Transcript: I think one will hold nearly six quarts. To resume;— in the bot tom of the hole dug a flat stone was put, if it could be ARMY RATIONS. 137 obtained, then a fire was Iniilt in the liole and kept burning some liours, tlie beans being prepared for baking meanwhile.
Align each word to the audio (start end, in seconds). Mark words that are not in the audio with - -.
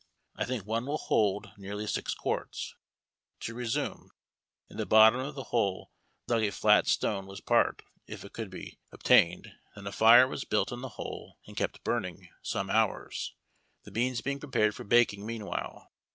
I 0.35 0.45
think 0.45 0.65
one 0.65 0.87
will 0.87 0.97
hold 0.97 1.51
nearly 1.57 1.85
six 1.85 2.15
quarts. 2.15 2.73
To 3.41 3.53
resume;— 3.53 4.09
in 4.67 4.77
the 4.77 4.87
bot 4.87 5.13
tom 5.13 5.21
of 5.21 5.35
the 5.35 5.43
hole 5.53 5.91
dug 6.25 6.41
a 6.41 6.49
flat 6.51 6.87
stone 6.87 7.27
was 7.27 7.39
put, 7.39 7.83
if 8.07 8.25
it 8.25 8.33
could 8.33 8.49
be 8.49 8.57
ARMY 8.57 8.79
RATIONS. 9.05 9.45
137 9.75 9.75
obtained, 9.75 9.75
then 9.75 9.85
a 9.85 9.91
fire 9.91 10.27
was 10.27 10.43
Iniilt 10.43 10.71
in 10.71 10.81
the 10.81 10.89
liole 10.89 11.33
and 11.45 11.55
kept 11.55 11.83
burning 11.83 12.29
some 12.41 12.69
liours, 12.69 13.33
tlie 13.87 13.93
beans 13.93 14.21
being 14.21 14.39
prepared 14.39 14.73
for 14.73 14.83
baking 14.83 15.23
meanwhile. 15.23 15.91